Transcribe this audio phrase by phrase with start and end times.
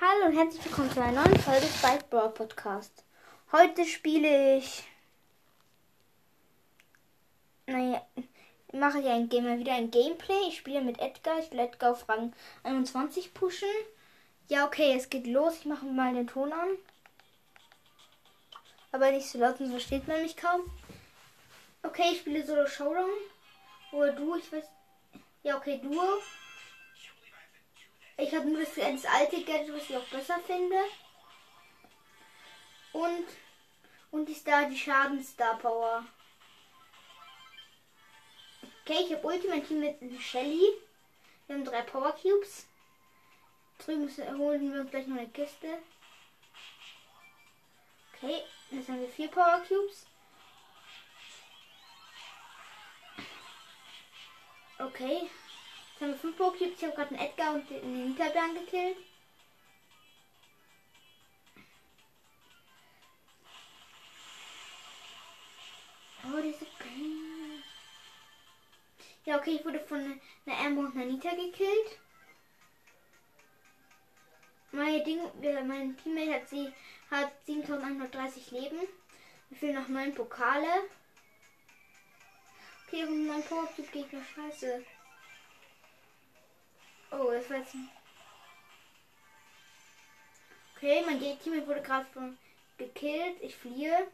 [0.00, 3.04] Hallo und herzlich willkommen zu einer neuen Folge Spike Brawl Podcast.
[3.50, 4.84] Heute spiele ich.
[7.66, 8.06] Naja,
[8.72, 10.46] mache ich ein Game, wieder ein Gameplay.
[10.46, 11.40] Ich spiele mit Edgar.
[11.40, 12.32] Ich will Edgar auf Rang
[12.62, 13.68] 21 pushen.
[14.46, 15.56] Ja, okay, es geht los.
[15.56, 16.68] Ich mache mal den Ton an.
[18.92, 20.60] Aber nicht so laut, sonst versteht man mich kaum.
[21.82, 23.10] Okay, ich spiele Solo Showdown.
[23.90, 24.64] Oder du, ich weiß.
[25.42, 26.20] Ja, okay, Duo.
[28.20, 30.76] Ich habe nur das, das alte Gadget, was ich auch besser finde.
[32.92, 33.26] Und,
[34.10, 36.04] und ist da die Schaden-Star Power.
[38.82, 40.72] Okay, ich habe Ultimate Team mit Shelly.
[41.46, 42.66] Wir haben drei Power Cubes.
[43.78, 45.78] Drüben holen wir uns gleich noch eine Kiste.
[48.12, 50.06] Okay, jetzt haben wir vier Power Cubes.
[54.80, 55.30] Okay.
[55.98, 56.74] Jetzt haben wir fünf Power Cubes.
[56.76, 58.98] Ich habe gerade einen Edgar und den Hinterbären gekillt.
[66.22, 67.64] Oh, diese Pain.
[69.24, 71.98] Ja, okay, ich wurde von einer Amber und einer Nita gekillt.
[74.70, 75.18] Meine Ding,
[75.66, 76.72] mein Teammate hat sie
[77.10, 78.78] hat 7130 Leben.
[79.48, 80.88] Wir fehlen noch 9 Pokale.
[82.86, 84.84] Okay, und mein Power Cube Gegner scheiße.
[87.10, 87.74] Oh, das war jetzt.
[90.76, 92.06] Okay, mein Teammate wurde gerade
[92.76, 93.40] gekillt.
[93.40, 94.08] Ich fliehe.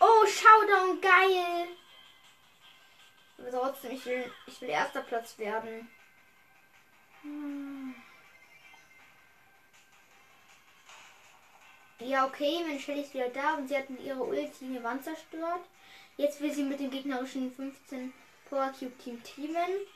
[0.00, 1.68] Oh, Showdown, geil!
[3.38, 5.88] Aber trotzdem, ich will, ich will erster Platz werden.
[7.22, 7.94] Hm.
[12.00, 15.04] Ja, okay, meine Shelly ist wieder da und sie hat mit ihrer Ulti eine Wand
[15.04, 15.64] zerstört.
[16.16, 18.12] Jetzt will sie mit dem gegnerischen 15
[18.48, 19.86] Power Cube Team teamen.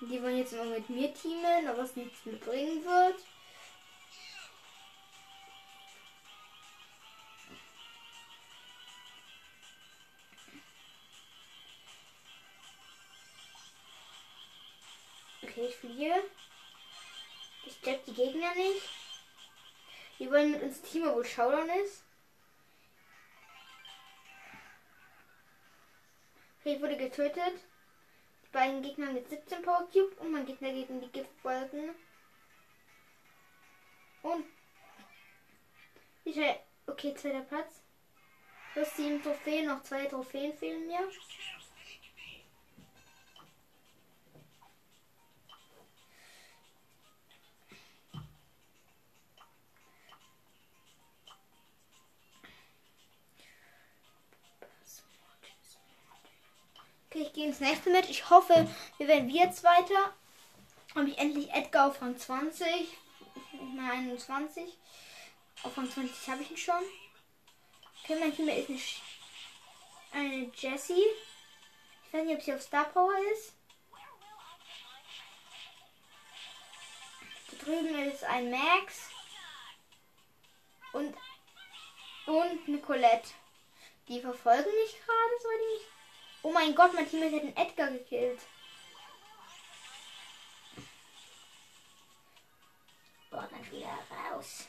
[0.00, 3.16] Die wollen jetzt immer mit mir teamen, aber es nichts mehr bringen wird.
[15.42, 16.22] Okay, ich fliehe.
[17.66, 18.88] Ich check die Gegner nicht.
[20.20, 22.04] Die wollen mit uns Team, wo Showdown ist.
[26.60, 27.67] Okay, ich wurde getötet.
[28.58, 31.90] Beiden Gegner mit 17 Power Cube und mein Gegner gegen die Giftwolken.
[34.22, 34.44] Und
[36.88, 37.84] okay, zweiter Platz.
[38.72, 41.08] Plus sieben Trophäen, noch zwei Trophäen fehlen mir.
[57.20, 58.08] Ich gehe ins nächste mit.
[58.08, 60.12] Ich hoffe, wir werden wieder Zweiter.
[60.94, 62.66] Habe ich endlich Edgar auf Rang 20.
[62.66, 64.76] Ich meine 21.
[65.62, 66.82] Auf Rang 20 habe ich ihn schon.
[68.02, 69.02] Okay, mein Team ist eine, Sch
[70.12, 71.04] eine Jessie.
[72.06, 73.52] Ich weiß nicht, ob sie auf Star Power ist.
[77.50, 79.10] Da drüben ist ein Max.
[80.92, 81.14] Und,
[82.26, 83.30] und eine Colette.
[84.08, 85.97] Die verfolgen mich gerade, so die mich
[86.42, 88.40] Oh mein Gott, mein Team hat den Edgar gekillt.
[93.30, 94.68] Boah, dann wieder raus.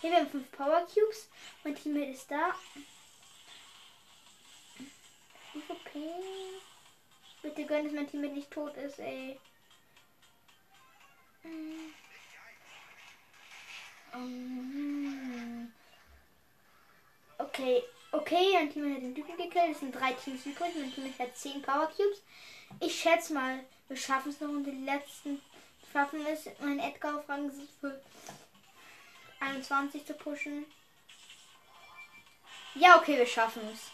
[0.00, 1.28] Hier, wir haben fünf Power Cubes.
[1.64, 2.54] Mein Teammate ist da.
[5.54, 6.60] Ist okay.
[7.42, 9.38] Bitte gönn, dass mein Teammate nicht tot ist, ey.
[11.42, 11.85] Hm.
[17.38, 17.82] Okay,
[18.12, 19.72] okay, ein Team hat den Typen gekillt.
[19.72, 20.74] Es sind drei Teams übrig.
[20.74, 22.22] Mein Team hat 10 Power Cubes.
[22.80, 25.40] Ich schätze mal, wir schaffen es noch und die letzten
[25.92, 27.50] schaffen es, meinen Edgar auf Rang
[27.80, 28.00] für
[29.40, 30.66] 21 zu pushen.
[32.74, 33.90] Ja, okay, wir schaffen es.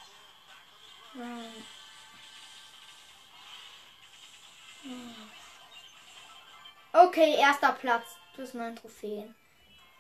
[6.92, 8.16] Okay, erster Platz.
[8.34, 9.34] Plus 9 Trophäen.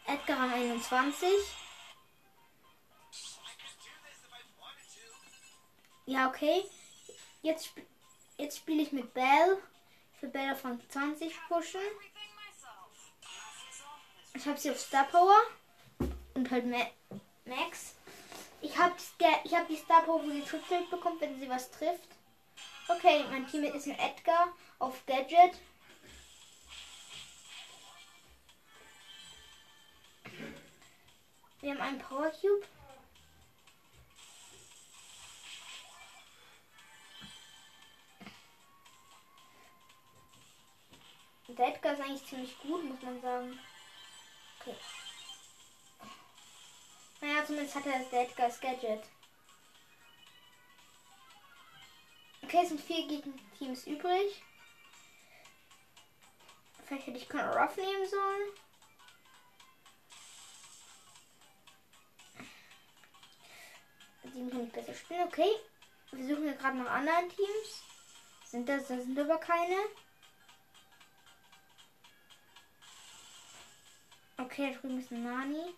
[0.06, 1.28] Edgar Rang 21.
[6.06, 6.64] Ja, okay.
[7.42, 7.72] Jetzt,
[8.36, 9.62] jetzt spiele ich mit Bell.
[10.20, 11.80] Für Bell Rang 20 pushen.
[14.34, 15.38] Ich habe sie auf Star Power.
[16.34, 16.86] Und halt Ma
[17.44, 17.94] Max.
[18.60, 18.94] Ich habe
[19.44, 22.08] ich hab die Star Power, wo sie Triple bekommt, wenn sie was trifft.
[22.88, 25.54] Okay, mein Team ist ein Edgar auf Gadget.
[31.72, 32.66] haben einen Power Cube.
[41.48, 43.60] Der Edgar ist eigentlich ziemlich gut, muss man sagen.
[44.60, 44.76] Okay.
[47.20, 49.02] Naja, zumindest hat er das der Edgar's Gadget.
[52.42, 54.42] Okay, es sind vier Gegenteams übrig.
[56.86, 58.71] Vielleicht hätte ich keinen Ruff nehmen sollen.
[64.34, 65.28] Die kann ich besser spielen.
[65.28, 65.50] Okay.
[66.12, 67.82] Wir suchen ja gerade nach anderen Teams.
[68.44, 69.76] Sind das, das sind aber keine.
[74.38, 75.74] Okay, da drüben ist ein Nani.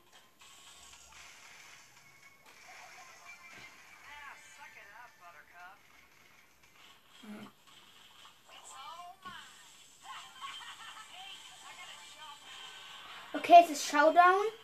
[13.32, 14.63] Okay, es ist Showdown.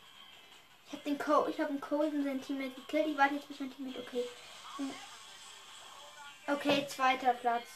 [0.90, 3.06] Ich habe den Cole, ich habe den Cole und sein Teammate gekillt.
[3.06, 4.24] Ich warte jetzt bis mein Teammate okay.
[6.48, 7.66] Okay, zweiter Platz.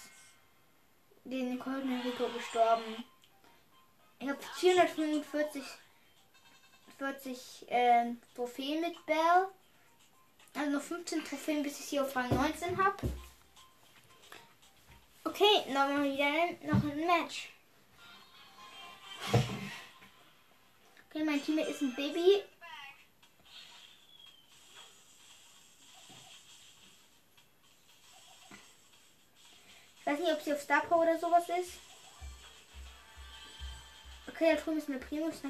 [1.22, 3.04] Den Cole Rico gestorben.
[4.18, 5.62] Ich habe 445
[6.98, 9.48] 40 äh, Trophäen mit Bell.
[10.54, 12.96] Also noch 15 Trophäen, bis ich sie auf Rang 19 habe.
[15.24, 17.50] Okay, nochmal wieder noch ein Match.
[21.10, 22.42] Okay, mein Team ist ein Baby.
[30.34, 31.78] Ob sie auf Star Power oder sowas ist.
[34.26, 35.42] Okay, da drüben ist eine Primus.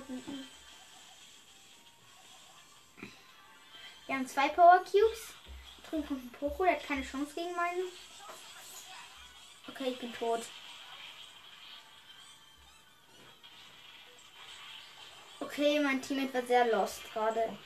[4.07, 5.35] Wir haben zwei Power Cubes.
[5.83, 7.85] Da drüben kommt ein Poco, der hat keine Chance gegen meinen.
[9.69, 10.43] Okay, ich bin tot.
[15.41, 17.57] Okay, mein Teammate wird sehr lost gerade.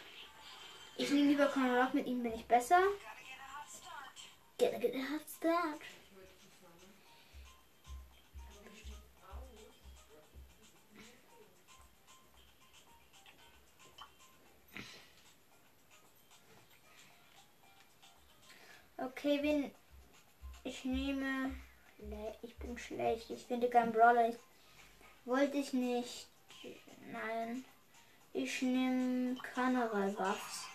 [0.96, 2.80] Ich nehme lieber Rock, mit ihm bin ich besser.
[4.58, 5.80] Get, get a hot start.
[19.22, 19.70] Wen
[20.64, 21.54] ich nehme.
[22.42, 23.30] Ich bin schlecht.
[23.30, 24.28] Ich finde keinen Brawler.
[24.28, 24.36] Ich,
[25.24, 26.28] wollte ich nicht.
[27.10, 27.64] Nein.
[28.32, 30.66] Ich nehme Karneval Buffs.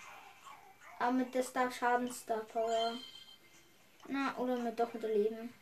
[1.00, 2.94] Aber mit der Star Schaden Star Power.
[4.08, 5.54] Na, oder mit doch mit Leben.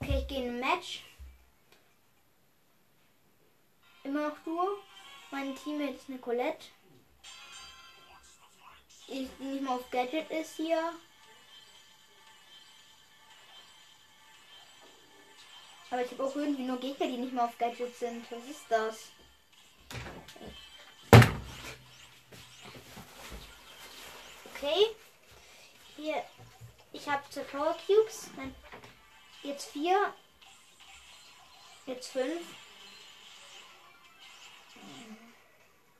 [0.00, 1.04] Okay, ich gehe in ein Match.
[4.02, 4.58] Immer noch du.
[5.30, 6.66] Mein Teammate ist Nicolette.
[9.10, 10.92] Ich nicht mal auf Gadget ist hier.
[15.90, 18.30] Aber ich habe auch irgendwie nur Gegner, die nicht mal auf Gadget sind.
[18.30, 19.08] Was ist das?
[24.54, 24.94] Okay.
[25.96, 26.22] Hier.
[26.92, 28.28] Ich habe zwei Power Cubes.
[28.36, 28.54] Nein.
[29.42, 30.12] Jetzt vier.
[31.86, 32.42] Jetzt fünf.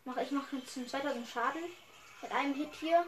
[0.04, 1.64] Mach, ich mache jetzt 2000 Schaden.
[2.20, 3.06] Mit einem Hit hier.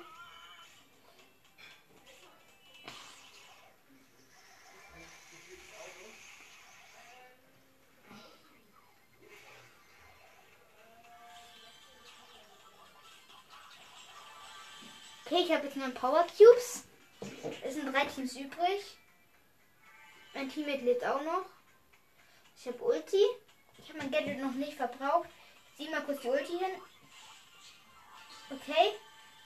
[15.27, 16.85] Okay, ich habe jetzt nur Power Cubes.
[17.63, 18.99] Es sind drei Teams übrig.
[20.35, 21.47] Mein Teammate lebt auch noch.
[22.57, 23.25] Ich habe Ulti.
[23.79, 25.29] Ich habe mein Gadget noch nicht verbraucht.
[25.71, 26.83] Ich ziehe mal kurz die Ulti hin.
[28.51, 28.93] Okay.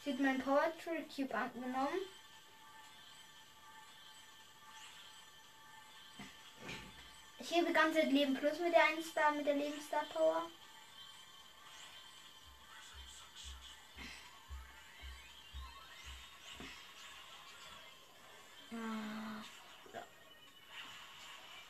[0.06, 0.70] Ich habe mein Power
[1.16, 1.98] Cube angenommen.
[7.38, 10.42] Ich gebe ganze Leben plus mit der 1 Star, mit der Lebensstar Power.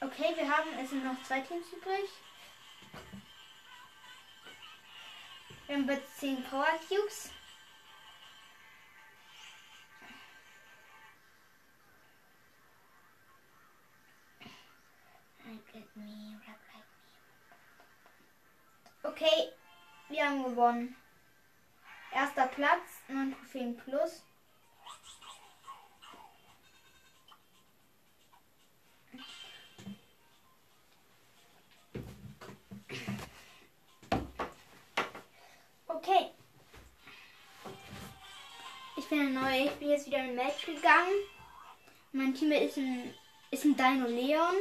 [0.01, 2.11] Okay, wir haben, es sind noch zwei Teams übrig.
[5.67, 7.31] Wir haben jetzt 10 Power Cubes.
[19.07, 19.53] Okay,
[20.09, 20.97] wir haben gewonnen.
[22.11, 24.25] Erster Platz, 9 Trophäen plus.
[35.87, 36.31] Okay.
[38.97, 39.67] Ich bin neu.
[39.67, 41.13] Ich bin jetzt wieder in Match gegangen.
[42.13, 43.13] Mein Team ist ein,
[43.51, 44.57] ist ein Dino Leon.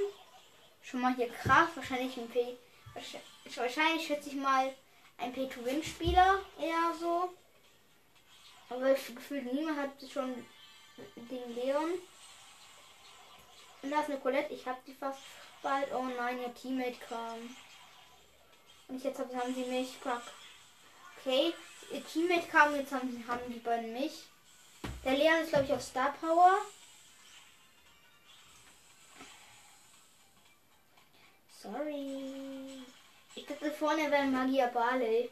[0.81, 1.77] Schon mal hier Kraft.
[1.77, 2.57] Wahrscheinlich ein P.
[3.55, 4.73] Wahrscheinlich schätze ich mal
[5.17, 7.33] ein Pay-to-Win-Spieler eher so.
[8.69, 10.45] Aber gefühlt niemand hat schon
[11.15, 11.91] den Leon.
[13.81, 14.53] Und da ist eine Colette.
[14.53, 15.19] Ich hab die fast
[15.61, 15.91] bald.
[15.93, 17.55] Oh nein, ihr Teammate kam.
[18.87, 19.97] Und jetzt haben sie mich.
[19.97, 20.21] Fuck.
[21.19, 21.53] Okay.
[21.91, 22.75] Ihr Teammate kam.
[22.75, 24.23] Jetzt haben, haben die beiden mich.
[25.03, 26.57] Der Leon ist, glaube ich, auf Star Power.
[31.61, 32.62] Sorry.
[33.43, 35.29] Ich dachte vorne wäre Magia Barley.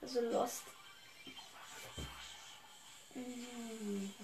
[0.00, 0.62] Also Lost.
[3.14, 4.14] Mhm.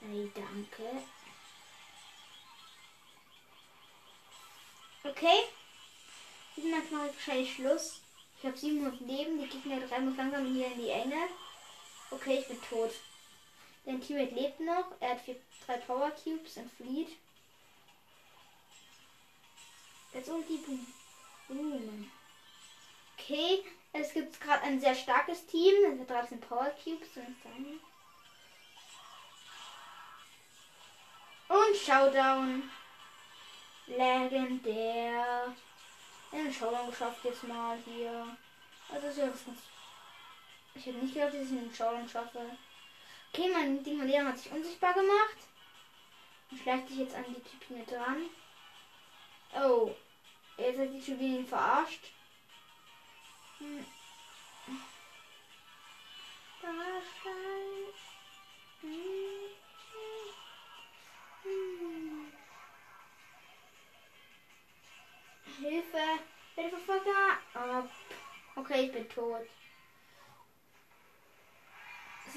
[0.00, 1.02] Hey, danke.
[5.04, 5.44] Okay.
[6.56, 8.02] Match mache ich wahrscheinlich Schluss.
[8.38, 9.40] Ich habe 700 Leben.
[9.40, 11.28] Die Gegner treiben uns langsam hier in die Enge.
[12.10, 12.90] Okay, ich bin tot.
[13.88, 14.84] Dein Teammate lebt noch.
[15.00, 17.16] Er hat vier, drei Power Cubes und flieht.
[20.12, 20.86] Jetzt Ulti, boom.
[21.48, 22.10] boom.
[23.18, 23.64] Okay,
[23.94, 25.72] es gibt gerade ein sehr starkes Team.
[25.86, 27.80] Es hat 13 Power Cubes und dann.
[31.48, 32.70] Und Showdown.
[33.86, 35.54] Legendär.
[36.30, 38.36] Den Showdown geschafft jetzt mal hier.
[38.92, 39.08] Also
[40.74, 42.58] Ich hätte nicht gedacht, dass ich den Showdown schaffe.
[43.32, 45.36] Okay, mein Ding Leon hat sich unsichtbar gemacht.
[46.50, 48.30] Und schleicht sich jetzt an die Typen dran.
[49.54, 49.94] Oh.
[50.56, 51.00] Jetzt hat die
[51.36, 52.10] ihn verarscht.
[53.58, 53.84] Hm.
[65.60, 66.18] Hilfe!
[66.54, 67.02] Hilfe!
[67.54, 67.82] Oh.
[68.56, 69.46] Okay, ich bin tot.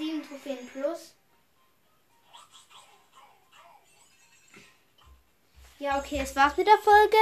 [0.01, 1.13] Sieben Trophäen plus.
[5.77, 7.17] Ja, okay, es war's mit der Folge.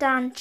[0.00, 0.34] Dann